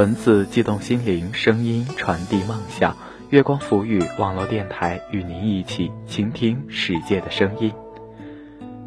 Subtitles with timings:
[0.00, 2.96] 文字激动心灵，声音传递梦想。
[3.28, 7.70] 月光浮语网络电台与您一起倾听世界的声音。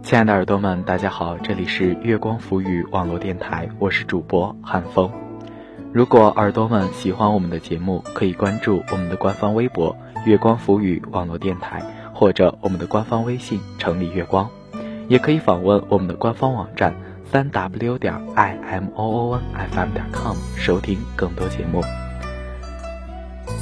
[0.02, 5.12] 亲爱的耳朵们，大家好，这里是月光浮语网络电台，我是主播汉风。
[5.92, 9.96] 如果耳朵们喜欢我们的节目，可以关注我们的官方微博
[10.26, 14.50] “月光浮语网络电台”，或者我们的官方微信“城里月光”，
[15.08, 16.96] 也可以访问我们的官方网站。
[17.34, 21.82] 三 w 点 i m o o n f m 点 com 收听更多节目。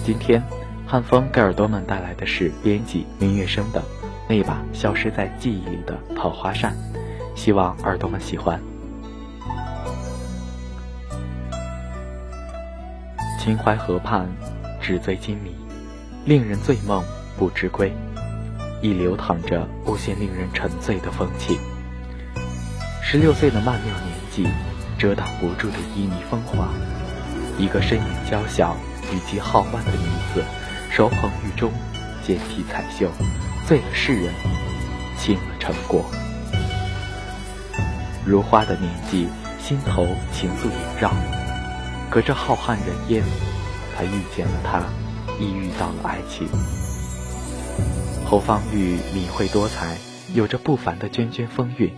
[0.03, 0.43] 今天，
[0.85, 3.79] 汉风给耳朵们带来的是编辑明月生的
[4.27, 6.73] 《那把消失在记忆里的桃花扇》，
[7.33, 8.59] 希望耳朵们喜欢。
[13.39, 14.27] 秦淮河畔，
[14.81, 15.55] 纸醉金迷，
[16.25, 17.01] 令人醉梦
[17.37, 17.93] 不知归，
[18.81, 21.57] 亦流淌着无限令人沉醉的风情。
[23.11, 24.47] 十六岁的曼妙年纪，
[24.97, 26.69] 遮挡不住的旖旎风华。
[27.57, 28.77] 一个身影娇小、
[29.11, 30.41] 语气好弯的女子，
[30.89, 31.73] 手捧玉钟，
[32.25, 33.11] 肩提彩绣，
[33.67, 34.33] 醉了世人，
[35.17, 36.05] 倾了成果。
[38.25, 39.27] 如花的年纪，
[39.61, 41.11] 心头情愫萦绕。
[42.09, 43.21] 隔着浩瀚人烟，
[43.93, 44.85] 他遇见了她，
[45.37, 46.47] 亦遇到了爱情。
[48.25, 49.97] 侯方域敏慧多才，
[50.33, 51.93] 有着不凡的涓涓风韵。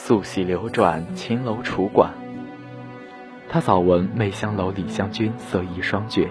[0.00, 2.14] 素喜流转，秦楼楚馆。
[3.50, 6.30] 他早闻媚香楼李香君色艺双绝，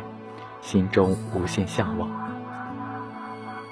[0.62, 2.10] 心中无限向往。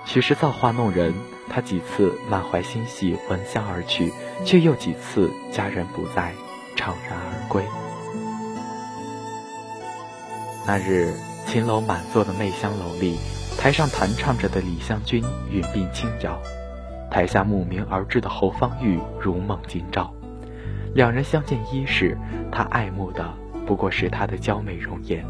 [0.06, 1.14] 许是造化弄人，
[1.50, 4.12] 他几次满怀欣喜闻香而去，
[4.44, 6.34] 却又几次佳人不在，
[6.76, 7.64] 怅然而归。
[10.68, 11.14] 那日，
[11.48, 13.18] 秦楼满座的媚香楼里，
[13.58, 16.40] 台上弹唱着的李香君云鬓轻摇。
[17.16, 20.14] 台下慕名而至的侯方域如梦今朝，
[20.94, 22.18] 两人相见伊始，
[22.52, 23.26] 他爱慕的
[23.66, 25.26] 不过是她的娇美容颜。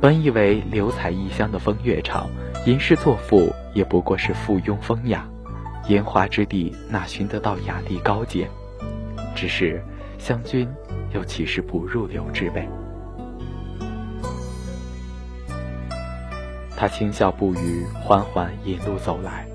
[0.00, 2.28] 本以为流彩异乡的风月场，
[2.66, 5.24] 吟诗作赋也不过是附庸风雅，
[5.86, 8.50] 烟花之地哪寻得到雅丽高洁？
[9.32, 9.80] 只是
[10.18, 10.68] 湘君
[11.14, 12.68] 又岂是不入流之辈？
[16.76, 19.46] 他轻笑不语，缓缓引路走来。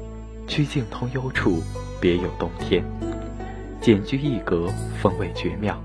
[0.50, 1.64] 曲径通幽处，
[2.02, 2.84] 别有洞天。
[3.80, 4.68] 简居一格，
[5.00, 5.80] 风味绝妙。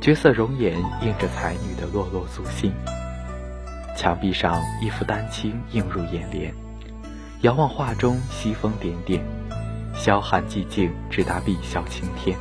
[0.00, 2.72] 绝色容颜映着才女的落落素心。
[3.94, 6.52] 墙壁上一幅丹青映入眼帘，
[7.42, 9.22] 遥望画中西风点点，
[9.94, 12.38] 萧寒寂静直达碧霄青天。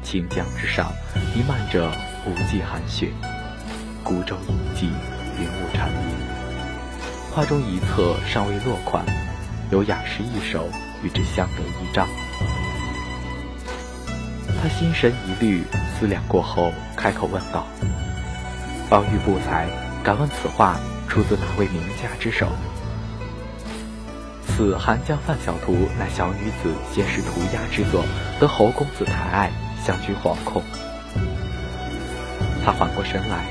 [0.00, 0.92] 清江之上
[1.34, 1.90] 弥漫着
[2.24, 3.08] 无际寒雪，
[4.04, 4.90] 孤舟隐迹，
[5.40, 6.00] 云雾缠绵。
[7.32, 9.04] 画中一侧尚未落款。
[9.70, 10.68] 有雅诗一首
[11.02, 12.08] 与之相得益彰。
[14.60, 15.62] 他心神一虑，
[15.98, 17.66] 思量过后，开口问道
[18.90, 19.68] ：“方玉不才，
[20.02, 22.48] 敢问此画出自哪位名家之手？”
[24.44, 28.04] 此《寒江范小图》乃小女子先是涂鸦之作，
[28.40, 29.50] 得侯公子抬爱，
[29.82, 30.62] 相君惶恐。
[32.64, 33.46] 他缓过神来，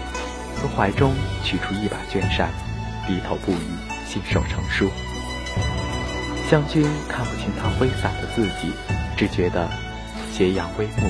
[0.59, 1.13] 从怀中
[1.43, 2.51] 取出一把绢扇，
[3.07, 3.57] 低头不语，
[4.05, 4.91] 信手成书。
[6.49, 8.73] 湘君看不清他挥洒的字迹，
[9.15, 9.69] 只觉得
[10.31, 11.07] 斜阳微暮，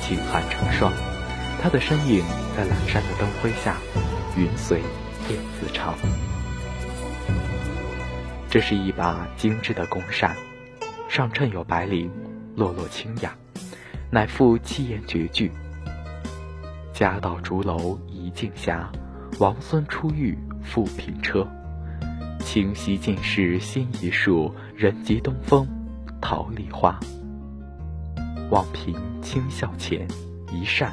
[0.00, 0.90] 轻寒成霜。
[1.60, 2.24] 他的身影
[2.56, 3.76] 在阑珊的灯辉下，
[4.34, 4.78] 云随
[5.28, 5.94] 燕自长。
[8.48, 10.34] 这是一把精致的宫扇，
[11.06, 12.08] 上衬有白绫，
[12.56, 13.36] 落落清雅，
[14.10, 15.52] 乃赋七言绝句
[16.94, 18.90] ：“家道竹楼一镜霞，
[19.38, 21.46] 王孙出浴复平车。”
[22.50, 25.68] 清溪尽是新一树，人及东风
[26.18, 26.98] 桃李花。
[28.48, 30.08] 望凭轻笑前，
[30.50, 30.90] 一扇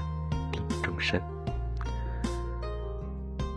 [0.51, 1.17] 定终身。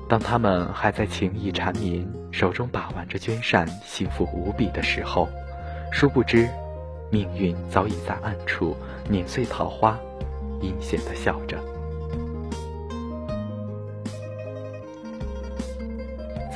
[0.09, 5.29] 当他们还在情意缠绵，手中把玩着绢扇，幸福无比的时候，
[5.91, 6.49] 殊不知，
[7.11, 8.77] 命运早已在暗处
[9.11, 9.99] 碾碎桃花，
[10.63, 11.59] 阴险的笑着。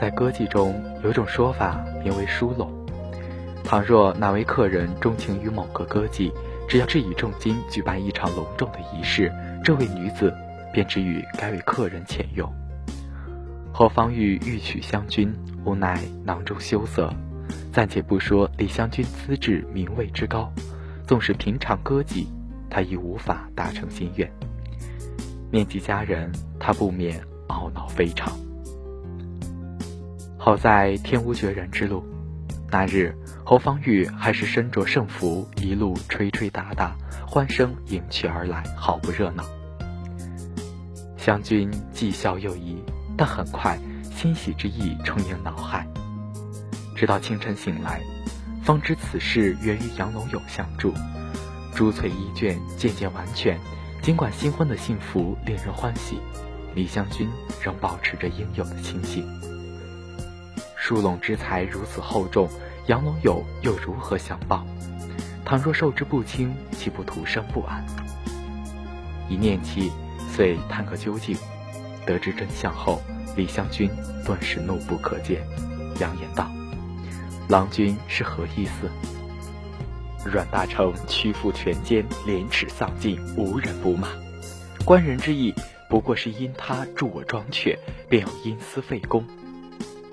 [0.03, 2.69] 在歌妓中，有种说法名为“梳拢”。
[3.63, 6.33] 倘若哪位客人钟情于某个歌妓，
[6.69, 9.33] 只要置以重金举办一场隆重的仪式，
[9.63, 10.35] 这位女子
[10.73, 12.53] 便只与该位客人浅用。
[13.73, 15.33] 何方玉欲娶湘君，
[15.65, 17.09] 无奈囊中羞涩。
[17.73, 20.53] 暂且不说李香君资质名位之高，
[21.07, 22.27] 纵使平常歌妓，
[22.69, 24.29] 他亦无法达成心愿。
[25.49, 26.29] 面及家人，
[26.59, 28.37] 他不免懊恼非常。
[30.45, 32.05] 好在天无绝人之路，
[32.69, 39.45] 那日侯方域还是身着盛服，一路吹吹打打，欢声迎娶而来，好不热闹。
[41.17, 42.77] 湘军既笑又疑，
[43.17, 43.79] 但很快
[44.13, 45.87] 欣喜之意充盈脑海。
[46.97, 48.01] 直到清晨醒来，
[48.65, 50.93] 方知此事源于杨龙友相助，
[51.73, 53.57] 珠翠衣卷渐渐完全。
[54.01, 56.19] 尽管新婚的幸福令人欢喜，
[56.75, 57.31] 李香君
[57.63, 59.25] 仍保持着应有的清醒。
[60.85, 62.51] 疏拢之财如此厚重，
[62.87, 64.67] 杨龙友又如何相报？
[65.45, 67.87] 倘若受之不清，岂不徒生不安？
[69.29, 69.93] 一念起，
[70.29, 71.37] 遂探个究竟。
[72.05, 73.01] 得知真相后，
[73.37, 73.89] 李香君
[74.27, 75.39] 顿时怒不可遏，
[76.01, 76.51] 扬言道
[77.49, 78.91] ：“郎君是何意思？”
[80.27, 84.09] 阮大铖屈服权奸，廉耻丧尽，无人不骂。
[84.85, 85.55] 官人之意，
[85.89, 89.25] 不过是因他助我庄却，便要因私废公。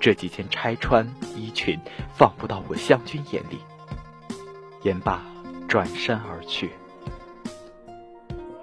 [0.00, 1.06] 这几件拆穿
[1.36, 1.78] 衣裙，
[2.16, 3.58] 放不到我湘军眼里。
[4.82, 5.20] 言罢，
[5.68, 6.70] 转身而去。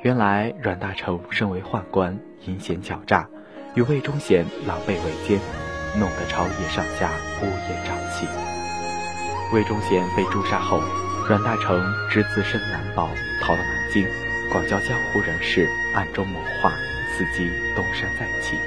[0.02, 3.30] 原来阮大铖身为宦官，阴险狡诈，
[3.76, 5.40] 与魏忠贤狼狈为奸，
[6.00, 7.12] 弄得朝野上下
[7.42, 8.28] 乌烟瘴气。
[9.54, 10.82] 魏忠贤被诛杀后。
[11.28, 13.10] 阮大铖知自身难保，
[13.42, 14.08] 逃到南京，
[14.50, 16.72] 广交江湖人士，暗中谋划，
[17.18, 18.58] 伺机东山再起。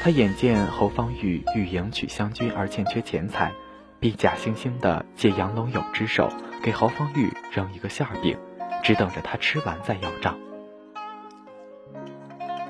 [0.00, 3.52] 他眼见侯方域欲迎娶湘君而欠缺钱财，
[3.98, 8.38] 便假惺惺地借杨龙友之手给侯方域扔一个馅饼，
[8.82, 10.38] 只等着他吃完再要账。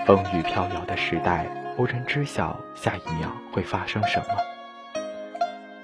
[0.07, 1.47] 风雨飘摇的时代，
[1.77, 4.27] 无人知晓下一秒会发生什么。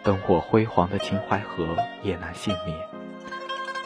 [0.02, 2.79] 灯火辉煌的秦淮河也难幸免，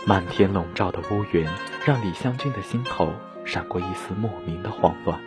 [0.06, 1.46] 漫天笼罩的乌云
[1.84, 3.12] 让李香君的心头
[3.44, 5.20] 闪过一丝莫名的慌乱。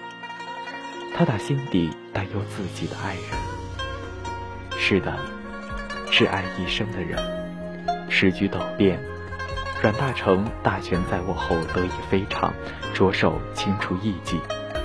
[1.16, 3.24] 他打心底担忧自己的爱人。
[4.78, 5.14] 是的，
[6.12, 7.20] 挚爱一生的人。
[8.10, 9.00] 时局陡变，
[9.82, 12.54] 阮大铖大权在握后得以非常，
[12.94, 14.40] 着手清除异己。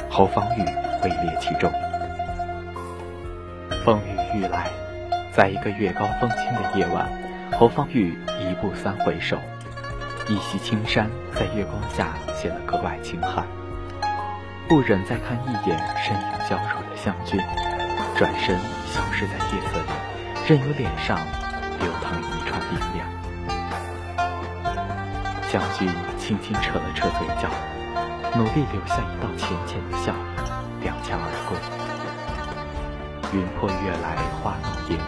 [0.09, 0.61] 侯方域
[1.03, 1.73] 位列其中。
[3.85, 4.71] 风雨欲来。
[5.33, 7.11] 在一个月高风清的夜晚，
[7.53, 9.37] 侯方域一步三回首，
[10.29, 13.47] 一袭青衫在月光下显得格外清寒，
[14.69, 17.41] 不忍再看一眼身影娇弱的湘君，
[18.17, 19.87] 转身消失在夜色里，
[20.49, 21.17] 任由脸上
[21.79, 23.07] 流淌一串冰凉。
[25.49, 27.49] 湘君轻轻扯了扯嘴角，
[28.35, 30.13] 努力留下一道浅浅的笑，
[30.83, 31.57] 踉跄而归。
[33.33, 34.99] 云破月来花弄影，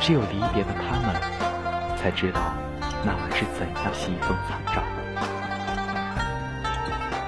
[0.00, 1.20] 只有离别的他们，
[1.96, 2.40] 才知道
[3.04, 4.80] 那晚是怎样西风惨照。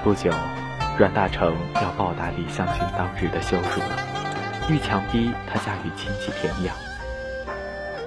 [0.05, 0.31] 不久，
[0.97, 3.81] 阮大铖要报答李香君当日的羞辱，
[4.69, 6.73] 欲强逼他嫁与亲戚田养。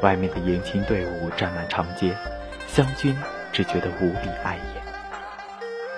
[0.00, 2.16] 外面的迎亲队伍站满长街，
[2.66, 3.14] 湘君
[3.52, 4.82] 只觉得无比碍眼。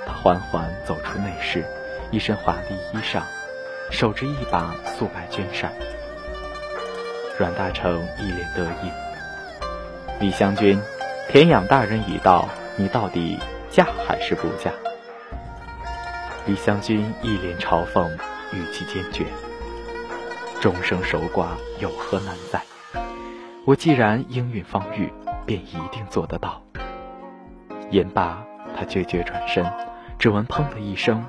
[0.04, 1.64] 他缓缓走出内室，
[2.10, 3.22] 一身华丽衣裳，
[3.92, 5.70] 手执一把素白绢扇。
[7.38, 8.90] 阮大铖一脸得意。
[10.18, 10.82] 李香君，
[11.28, 13.38] 田养大人已到，你到底
[13.70, 14.72] 嫁还是不嫁？
[16.50, 18.10] 李香君一脸嘲讽，
[18.52, 19.24] 语气坚决
[20.60, 22.60] ：“终生守寡，有何难在？
[23.64, 25.12] 我既然应允方玉，
[25.46, 26.60] 便一定做得到。”
[27.92, 28.44] 言罢，
[28.76, 29.64] 他决绝转身，
[30.18, 31.24] 只闻“砰”的一声，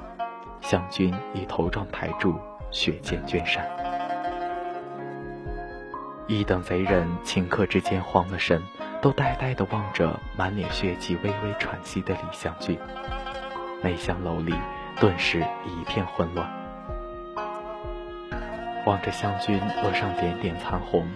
[0.59, 2.39] 湘君已头撞台柱，
[2.71, 3.63] 血溅绢衫。
[6.25, 8.59] 一等贼人顷刻之间慌了神，
[9.03, 12.75] 都呆呆地望着满脸血迹、微微喘息的李香君。
[13.83, 14.53] 内厢楼里
[14.99, 16.47] 顿时一片混乱。
[18.85, 21.07] 望着湘君额上点点残红，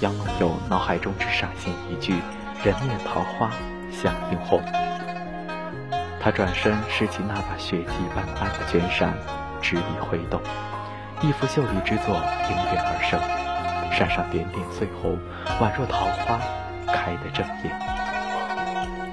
[0.00, 2.14] 杨龙友脑海中只闪现一句
[2.64, 3.50] “人面桃花
[3.90, 4.60] 相映红”。
[6.20, 9.12] 他转身拾起那把血迹斑斑的绢扇，
[9.60, 10.40] 执笔挥动，
[11.20, 13.20] 一幅秀丽之作应运而生。
[13.92, 15.18] 扇上点点碎红，
[15.60, 16.40] 宛若桃花
[16.86, 17.70] 开得正艳。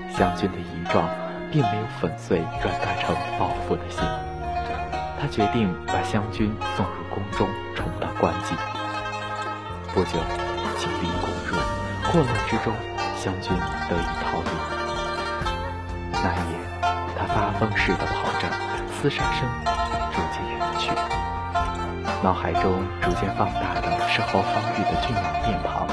[0.09, 1.07] 湘君的遗状
[1.51, 3.99] 并没有粉碎阮大铖报复的心，
[5.19, 8.55] 他决定把湘君送入宫中，充当官妓。
[9.93, 10.17] 不久，
[10.79, 11.57] 景离宫入，
[12.07, 12.73] 混乱之中，
[13.17, 13.51] 湘君
[13.89, 14.49] 得以逃离。
[16.13, 16.55] 那夜，
[17.19, 18.47] 他发疯似的跑着，
[19.03, 19.49] 厮杀声
[20.13, 20.89] 逐渐远去，
[22.23, 23.91] 脑海中逐渐放大的。
[24.07, 25.87] 是侯方域的俊朗面庞，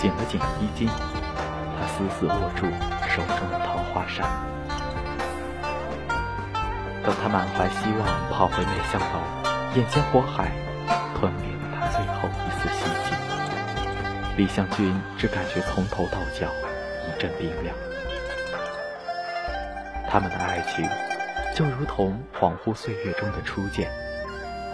[0.00, 2.66] 紧了紧衣襟，他死死握住
[3.08, 4.26] 手中的桃花扇。
[7.02, 9.20] 等他满怀希望跑回内厢楼，
[9.74, 10.52] 眼前火海
[11.18, 13.16] 吞灭了他最后一丝希冀。
[14.36, 16.46] 李香君只感觉从头到脚
[17.06, 17.74] 一阵冰凉。
[20.08, 20.88] 他们的爱情
[21.54, 23.90] 就如同恍惚岁月中的初见，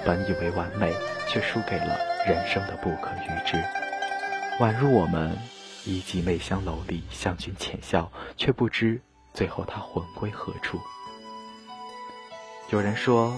[0.04, 0.92] 本以为完美，
[1.28, 3.56] 却输给了人生的不可预知。
[4.58, 5.36] 宛如我们
[5.84, 9.00] 一及媚香楼里相君浅笑，却不知
[9.32, 10.80] 最后他魂归何处。
[12.68, 13.32] 有人说，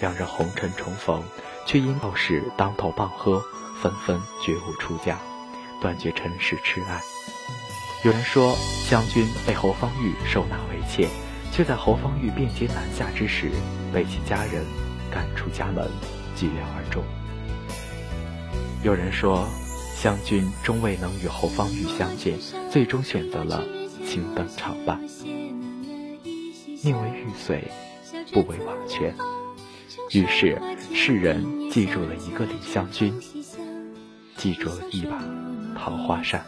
[0.00, 1.20] 两人红尘重逢，
[1.66, 3.42] 却因道士当头棒喝，
[3.82, 5.18] 纷纷觉悟出家，
[5.80, 7.00] 断绝尘世痴爱。
[8.04, 11.08] 有人说，湘君被侯方域收纳为妾，
[11.50, 13.50] 却在侯方域变节南下之时，
[13.92, 14.64] 被其家人
[15.10, 15.90] 赶出家门，
[16.36, 17.02] 寂寥而终。
[18.84, 19.44] 有人说，
[19.96, 22.38] 湘君终未能与侯方域相见，
[22.70, 23.64] 最终选择了
[24.06, 25.00] 青灯长伴，
[26.84, 27.64] 宁为玉碎。
[28.32, 29.14] 不为瓦全，
[30.12, 30.60] 于是
[30.92, 33.12] 世人记住了一个李香君，
[34.36, 35.22] 记住了一把
[35.78, 36.44] 桃花扇。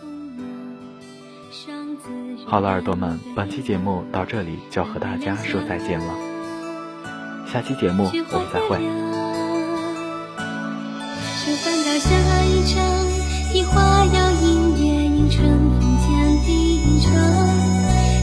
[2.46, 6.14] 好了，耳朵们，本期节目到这里就要和大家说再见了，
[7.46, 8.78] 下期节目我们再会。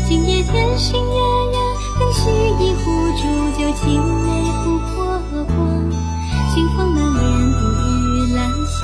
[0.07, 1.15] 今夜天星月
[1.51, 1.59] 圆，
[1.97, 2.29] 更续
[2.63, 2.73] 一
[3.81, 3.83] 青
[4.23, 4.27] 梅
[4.63, 4.95] 琥珀
[5.45, 5.55] 光，
[6.53, 8.79] 清风满脸不语兰香，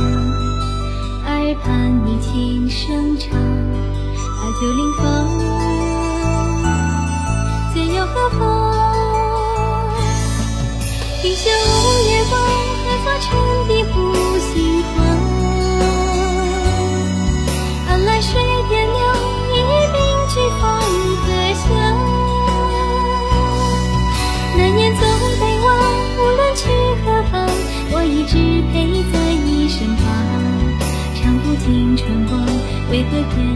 [1.26, 1.30] 耳
[1.64, 1.66] 畔
[2.06, 2.30] 你轻
[2.70, 5.02] 声唱，把酒临风，
[7.74, 8.40] 醉又何妨？
[11.24, 12.34] 一袖月光，
[12.86, 13.30] 化作沉
[13.68, 13.96] 底湖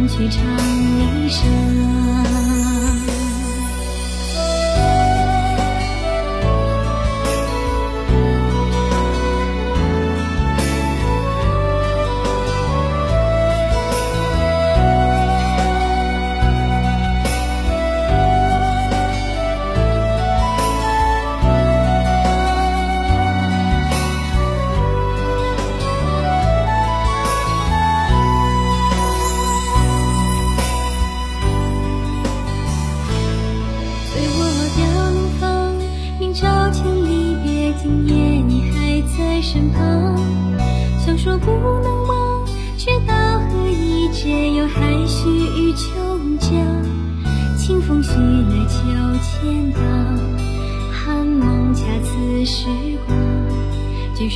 [0.07, 0.43] 去唱
[1.25, 2.04] 一首？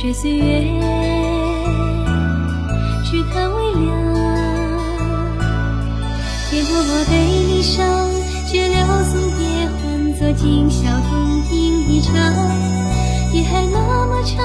[0.00, 0.42] 水岁月，
[3.04, 3.86] 只叹微凉。
[6.50, 7.12] 别落杯
[7.48, 7.84] 离殇，
[8.50, 9.78] 却留送别换
[10.14, 12.14] 作今宵同饮一场。
[13.34, 14.42] 夜还那么长。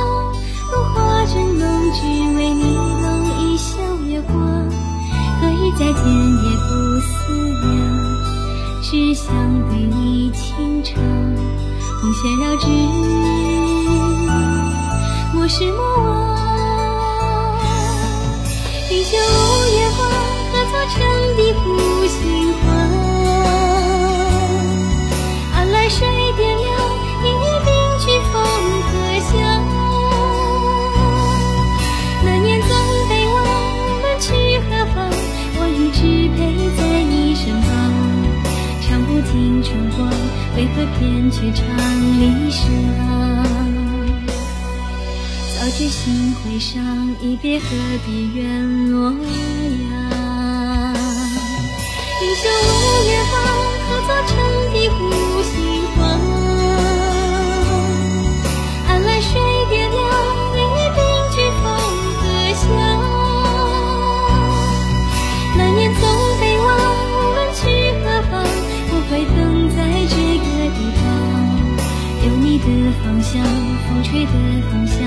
[0.73, 2.01] 如花针浓，只
[2.37, 3.05] 为你弄
[3.39, 3.77] 一笑
[4.09, 4.35] 月光。
[5.39, 6.69] 何以再见也不
[6.99, 7.31] 思
[7.61, 7.71] 量，
[8.83, 9.33] 只想
[9.69, 11.01] 对你轻唱。
[12.01, 12.65] 红线绕指，
[15.35, 16.07] 莫失莫忘，
[18.89, 19.97] 云霄五月花，
[20.49, 20.95] 何作长
[21.35, 21.63] 笛抚
[22.07, 22.17] 心
[22.53, 22.63] 怀。
[25.53, 26.65] 岸来水点亮，
[27.21, 27.23] 一
[27.65, 27.67] 并
[27.99, 28.33] 举风
[28.81, 28.89] 荷
[29.19, 29.29] 香。
[32.23, 32.69] 那年赠
[33.09, 33.37] 北望，
[34.03, 34.95] 问去何方？
[35.59, 35.99] 我一直
[36.37, 36.39] 陪
[36.77, 37.67] 在你身旁。
[38.87, 40.09] 唱不尽春光，
[40.55, 41.61] 为何偏去唱
[42.21, 43.44] 离殇？
[45.65, 46.79] 早知心会伤，
[47.19, 47.65] 一别何
[48.05, 49.17] 必怨洛阳？
[52.21, 52.45] 一袖
[53.09, 53.33] 月光，
[53.87, 54.35] 化作沉
[54.71, 54.93] 底湖
[55.41, 55.57] 心
[55.95, 55.97] 慌。
[58.87, 59.99] 安来水点亮，
[60.53, 60.55] 一
[60.93, 61.01] 并
[61.33, 61.65] 菊风
[62.21, 62.63] 可香。
[65.57, 66.01] 难言总
[66.39, 66.67] 北望，
[67.09, 67.59] 无论去
[68.03, 68.33] 何方，
[68.91, 69.35] 不会等
[69.75, 69.77] 在
[70.11, 70.45] 这个
[70.75, 71.03] 地方，
[72.23, 72.45] 有你。
[72.55, 72.67] 的
[73.03, 74.31] 方向，风吹的
[74.71, 74.97] 方向。